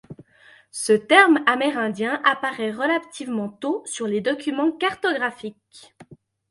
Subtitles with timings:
[0.71, 5.93] Ce terme amérindien apparaît relativement tôt sur les documents cartographiques.